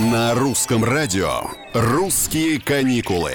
[0.00, 1.40] На русском радио
[1.74, 3.32] «Русские каникулы».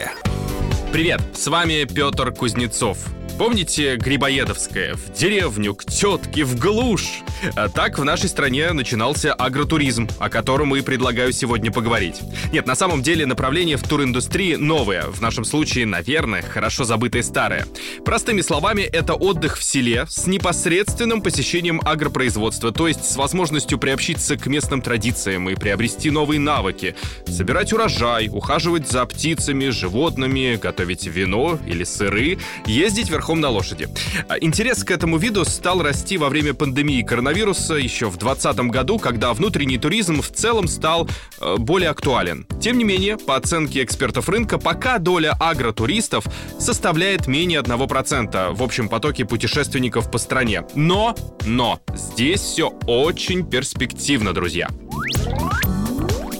[0.94, 3.00] Привет, с вами Петр Кузнецов.
[3.38, 4.94] Помните Грибоедовское?
[4.94, 7.24] В деревню, к тетке, в глушь.
[7.56, 12.22] А так в нашей стране начинался агротуризм, о котором и предлагаю сегодня поговорить.
[12.51, 15.08] Нет, на самом деле направление в туриндустрии новое.
[15.08, 17.66] В нашем случае, наверное, хорошо забытое старое.
[18.05, 24.38] Простыми словами, это отдых в селе с непосредственным посещением агропроизводства, то есть с возможностью приобщиться
[24.38, 26.95] к местным традициям и приобрести новые навыки.
[27.27, 33.88] Собирать урожай, ухаживать за птицами, животными, готовить вино или сыры, ездить верхом верхом на лошади.
[34.27, 38.99] А, интерес к этому виду стал расти во время пандемии коронавируса еще в 2020 году,
[38.99, 41.08] когда внутренний туризм в целом стал
[41.40, 42.46] э, более актуален.
[42.62, 46.26] Тем не менее, по оценке экспертов рынка, пока доля агротуристов
[46.59, 50.63] составляет менее 1% в общем потоке путешественников по стране.
[50.76, 51.16] Но,
[51.46, 54.68] но, здесь все очень перспективно, друзья.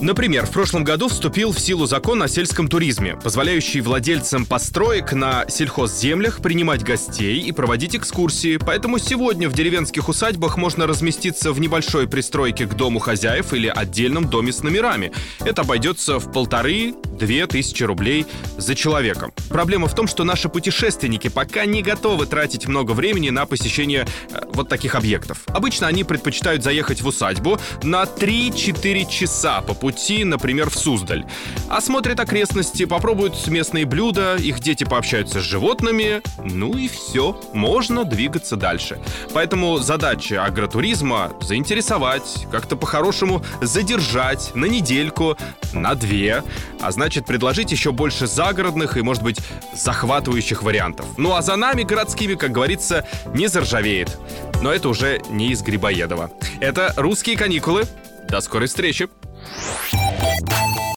[0.03, 5.45] Например, в прошлом году вступил в силу закон о сельском туризме, позволяющий владельцам построек на
[5.47, 8.58] сельхозземлях принимать гостей и проводить экскурсии.
[8.58, 14.30] Поэтому сегодня в деревенских усадьбах можно разместиться в небольшой пристройке к дому хозяев или отдельном
[14.30, 15.13] доме с номерами.
[15.39, 18.25] Это обойдется в полторы 2000 рублей
[18.58, 19.31] за человеком.
[19.50, 24.42] Проблема в том, что наши путешественники пока не готовы тратить много времени на посещение э,
[24.53, 25.44] вот таких объектов.
[25.47, 31.25] Обычно они предпочитают заехать в усадьбу на 3-4 часа по пути, например, в Суздаль.
[31.69, 38.56] Осмотрят окрестности, попробуют местные блюда, их дети пообщаются с животными, ну и все, можно двигаться
[38.56, 39.00] дальше.
[39.34, 45.38] Поэтому задача агротуризма— заинтересовать, как-то по-хорошему задержать на недельку,
[45.73, 46.44] на две,
[46.81, 49.38] а значит, значит предложить еще больше загородных и, может быть,
[49.75, 51.06] захватывающих вариантов.
[51.17, 54.17] Ну а за нами, городскими, как говорится, не заржавеет.
[54.64, 56.31] Но это уже не из Грибоедова.
[56.59, 57.84] Это «Русские каникулы».
[58.28, 59.09] До скорой встречи!